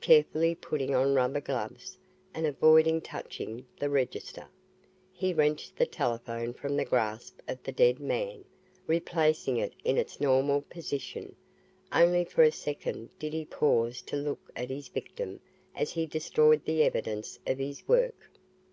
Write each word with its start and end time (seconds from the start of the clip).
Carefully 0.00 0.56
putting 0.56 0.92
on 0.92 1.14
rubber 1.14 1.40
gloves 1.40 1.96
and 2.34 2.44
avoiding 2.48 3.00
touching 3.00 3.64
the 3.78 3.88
register, 3.88 4.48
he 5.12 5.32
wrenched 5.32 5.76
the 5.76 5.86
telephone 5.86 6.52
from 6.52 6.76
the 6.76 6.84
grasp 6.84 7.38
of 7.46 7.62
the 7.62 7.70
dead 7.70 8.00
man, 8.00 8.44
replacing 8.88 9.56
it 9.56 9.74
in 9.84 9.96
its 9.96 10.20
normal 10.20 10.62
position. 10.62 11.36
Only 11.92 12.24
for 12.24 12.42
a 12.42 12.50
second 12.50 13.10
did 13.20 13.32
he 13.32 13.44
pause 13.44 14.02
to 14.06 14.16
look 14.16 14.50
at 14.56 14.68
his 14.68 14.88
victim 14.88 15.38
as 15.76 15.92
he 15.92 16.06
destroyed 16.06 16.64
the 16.64 16.82
evidence 16.82 17.38
of 17.46 17.58
his 17.58 17.86
work. 17.86 18.32